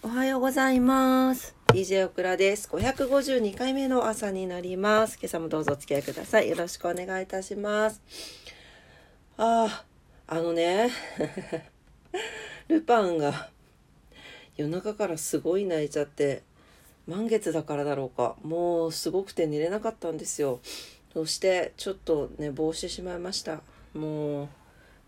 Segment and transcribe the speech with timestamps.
[0.00, 1.56] おはようございます。
[1.66, 2.68] DJ オクラです。
[2.68, 5.18] 552回目の朝になります。
[5.20, 6.48] 今朝もどうぞお付き合いください。
[6.48, 8.00] よろしくお願いいたします。
[9.36, 9.84] ああ、
[10.28, 10.90] あのね、
[12.68, 13.50] ルパンが
[14.56, 16.44] 夜中からすごい泣いちゃって、
[17.08, 18.36] 満月だからだろうか。
[18.42, 20.60] もうすごくて寝れなかったんですよ。
[21.12, 23.62] そしてちょっと寝坊してしまいました。
[23.94, 24.48] もう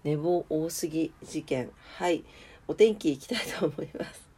[0.02, 1.70] 寝坊多すぎ事件。
[1.96, 2.25] はい。
[2.66, 4.30] お天気いきたいと思います。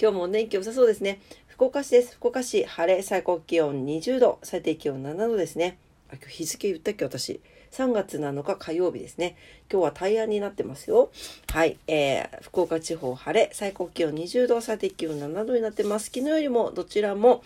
[0.00, 1.20] 今日もお天気良さそうですね。
[1.46, 2.14] 福岡市です。
[2.14, 5.78] 福岡市、晴れ、最高気温20度、最低気温7度ですね。
[6.08, 7.40] あ、今日日付言ったっけ、私。
[7.70, 9.36] 3月7日火曜日ですね。
[9.70, 11.10] 今日は大安になってますよ。
[11.52, 11.76] はい。
[11.86, 16.06] えー、福岡地方晴れ、最高気温20度、最低気温7度になってます。
[16.06, 17.42] 昨日よりもどちらも、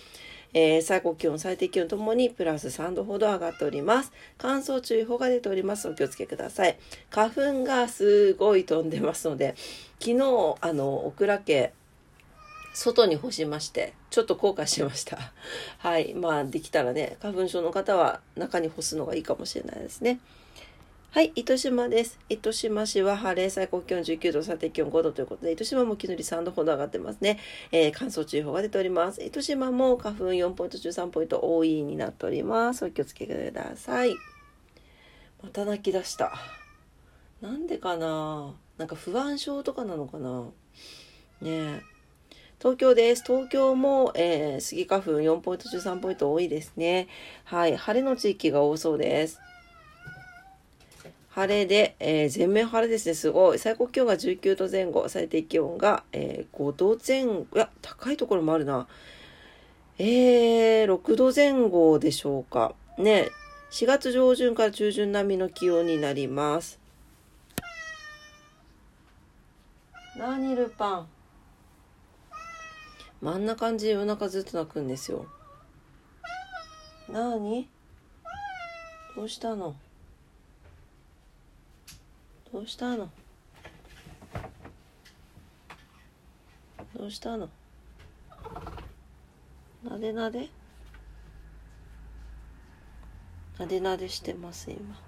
[0.54, 4.12] えー、最高気温、最低気温ともにプラス3度ほど上がっております。
[4.36, 5.88] 乾燥注意報が出ております。
[5.88, 6.78] お気をつけください。
[7.10, 9.54] 花粉がすごい飛んでますので、
[9.98, 11.72] 昨日、あの、オクラ家、
[12.72, 15.18] 外に干しまして、ちょっと後悔しました。
[15.78, 16.14] はい。
[16.14, 20.20] まあ、できたらね、花粉症の方は中に干すのがいいかもしれないですね。
[21.10, 22.18] はい、糸島です。
[22.30, 27.38] 糸島市は晴れ、最高気温19度、最低気温5度ということで、糸島も昨日より3度ほど上がってますね。
[27.70, 29.22] えー、乾燥注意報が出ております。
[29.22, 32.86] 糸島も花粉4ポイント中3ポイント多いになっております。
[32.86, 34.16] お気をつけください。
[35.42, 36.32] また泣き出した。
[37.42, 38.54] なんでかな？
[38.78, 40.44] なんか不安症とかなのかな？
[41.42, 41.82] ねえ。
[42.62, 43.24] 東京です。
[43.26, 47.08] 東京も、えー、スギ花粉4ポイント中3ポイント多いですね。
[47.42, 47.76] はい。
[47.76, 49.40] 晴れの地域が多そうです。
[51.30, 53.14] 晴れで、えー、全面晴れですね。
[53.16, 53.58] すごい。
[53.58, 57.46] 最高気温が19度前後、最低気温が、えー、5度前後。
[57.52, 58.86] いや、高いところもあるな。
[59.98, 62.76] えー、6度前後でしょうか。
[62.96, 63.30] ね。
[63.72, 66.78] 4月上旬から中旬並みの気温になります。
[70.16, 71.21] 何ルパン？
[73.24, 75.26] あんな感じで夜中ずっと泣くんですよ。
[77.08, 77.68] なに？
[79.14, 79.76] どうしたの？
[82.52, 83.08] どうしたの？
[86.98, 87.48] どうしたの？
[89.84, 90.50] なでなで？
[93.58, 94.98] なでなでしてます今。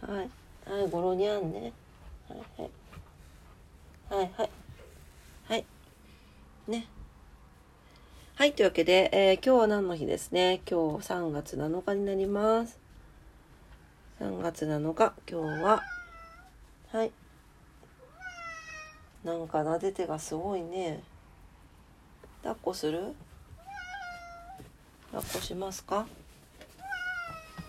[0.14, 0.30] はい。
[0.70, 1.74] はいゴロニャンね。
[2.26, 2.70] はいはい。
[4.08, 4.50] はいはい
[5.48, 5.64] はい。
[6.66, 6.86] ね。
[8.34, 8.52] はい。
[8.52, 10.60] というわけで、えー、今日は何の日ですね？
[10.68, 12.80] 今日3月7日になります。
[14.20, 15.84] 3月7日、今日は、
[16.90, 17.12] はい。
[19.22, 21.04] なんか撫でてがすごいね。
[22.42, 23.14] 抱っこする？
[25.12, 26.08] 抱っこしますか？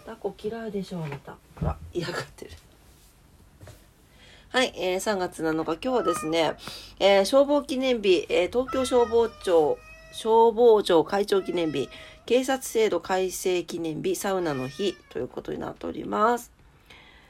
[0.08, 1.38] 抱っこ嫌いでしょ、あなた。
[1.60, 2.52] ほら、嫌がってる。
[4.50, 6.54] はい、えー、3月7日、今日はですね、
[7.02, 9.78] えー、消防記念日、えー、東京消防庁、
[10.14, 11.90] 消防庁会長記念日、
[12.26, 16.54] 警察制度改正記念日、サウナの日ということになっております。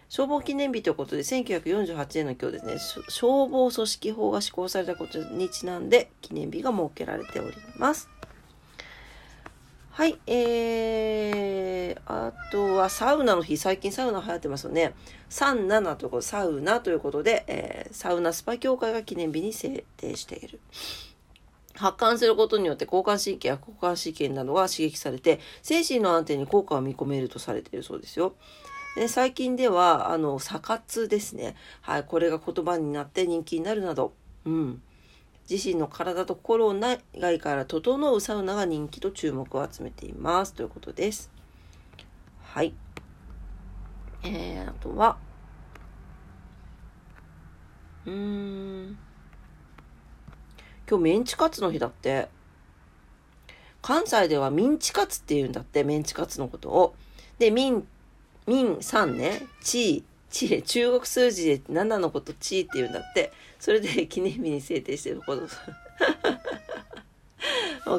[0.09, 8.09] 消防記念日ということで、1948年の今日ですね、消防組織法が施行されたことにちなんで、記念日が設けられております。
[9.89, 14.93] はい、えー、あとはサウナの日、最近サウナ流行ってますよね。
[15.29, 20.59] 37というこ、サウナということで、えー、サウナスパ協会が記念日に制定している。
[21.75, 28.33] 発汗することによって交感神経や交感神経などが刺激されて、精神の安定に効果を見込めるとされているそうですよ。
[28.95, 31.55] で最近では、あの、サ活ですね。
[31.81, 34.13] はい、これが言葉になって人気になるなど、
[34.45, 34.81] うん。
[35.49, 40.53] 自身の体と心を内外から整うサウナが人気と注目を集めています。
[40.53, 41.31] ということです。
[42.53, 42.73] はい。
[44.23, 45.17] えー、あとは、
[48.05, 48.13] うー
[48.91, 48.97] ん。
[50.89, 52.29] 今日メンチカツの日だって。
[53.81, 56.95] 関西ではミンチカツって言うんだって、メンチカツのことを。
[57.37, 57.87] で、ミン、
[58.47, 60.03] ミン3ね、チー、
[60.33, 63.31] チー、中国数字で7のことチーって言うんだって。
[63.59, 65.47] それで 記念日に制定してること。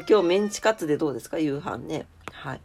[0.08, 1.38] 今日メンチカツでどうですか？
[1.38, 2.06] 夕飯ね。
[2.32, 2.60] はい。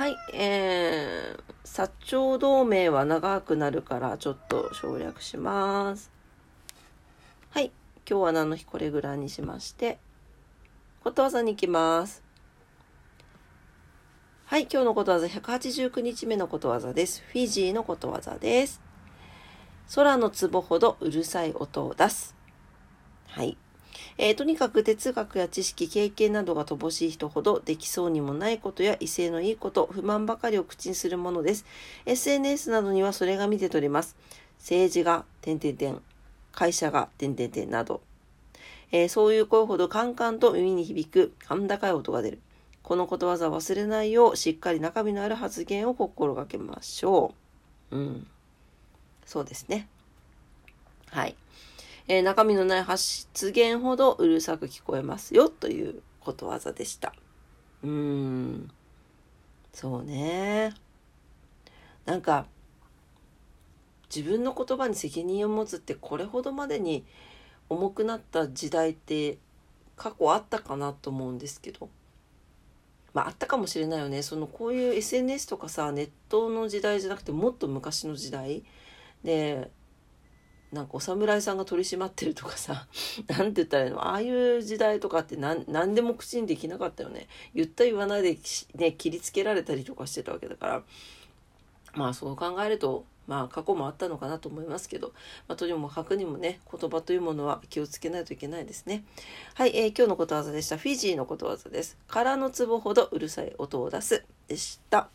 [0.00, 6.10] はい、えー、薩長同盟は長くなるからちょっと省略します。
[7.50, 7.70] はい、
[8.08, 9.98] 今日は何の日これぐらいにしまして、
[11.04, 12.24] ことわざに行きます。
[14.46, 17.22] はい、今日のことわざ189日目のことわざです。
[17.30, 18.80] フィジーのことわざです。
[19.94, 22.34] 空の壺ほどうるさい音を出す。
[23.26, 23.58] はい。
[24.22, 31.64] えー、とにかく哲学や知識、経験などが乏しい人ほどできそうにもないことや威勢のいいこと、不満ばかりを口にするものです。
[32.04, 34.16] SNS などにはそれが見て取れます。
[34.58, 36.02] 政治が、点々点。
[36.52, 38.02] 会社が、点々点など。
[38.92, 42.40] えー、そういう声ほどカンカンと耳に響く甲高い音が出る。
[42.82, 47.32] このことわざ忘れないよう、しっかり中身のある発言を心がけましょ
[47.90, 47.96] う。
[47.96, 48.26] うん。
[49.24, 49.88] そうですね。
[51.08, 51.34] はい。
[52.10, 57.14] えー、中身のない発言ほどうるさく聞こえますよということわざでした。
[57.84, 58.70] うーん。
[59.72, 60.74] そうね。
[62.06, 62.46] なんか、
[64.12, 67.04] 自分の言葉に責任を持つってこれほどまでに
[67.68, 69.38] 重くなった時代って
[69.94, 71.88] 過去あったかなと思うんですけど。
[73.14, 74.22] まああったかもしれないよね。
[74.22, 78.64] そのこういう SNS とかさ、ネットの時代じゃなくてもっと昔の時代
[79.22, 79.70] で、
[80.72, 82.86] なんかお侍さんが取り締まってるとかさ、
[83.28, 84.06] なんて言ったらいいの？
[84.06, 87.26] ああいう時代とかって何何でも口にできなかったよね。
[87.54, 88.38] 言った言わないで、
[88.76, 90.82] ね、切りつけられたりとかしてたわけだから。
[91.94, 95.12] まあそう考えると、まあ過去もあったのかなと思いますけど、
[95.48, 99.04] まあ、とにもかくにもね、言葉というものは気をつけないといけないですね。
[99.54, 100.76] はい、えー、今日のことわざでした。
[100.78, 101.96] フィジーのことわざです。
[102.06, 105.08] 空の壺ほどうるさい音を出すでした。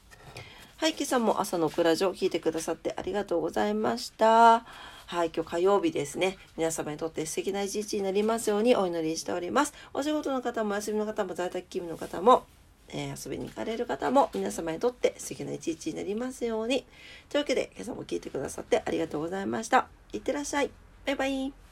[0.77, 4.65] はい、今朝も朝のクラジオ聞いてくださってありがとうございました。
[5.07, 6.35] はい、今日火曜日ですね。
[6.57, 9.73] 皆様にとって素敵な一日になりますようにお祈りしております。
[9.93, 12.45] お仕事の方も休みの方も在宅勤務の方も、
[12.89, 16.87] えー、遊びに行かれる方も皆様にとって素敵な一日になりますように。
[17.29, 19.87] というわけで今朝も聞いてくださってありがとうございました。
[20.11, 20.71] いってらっしゃい。
[21.05, 21.64] バイバイ。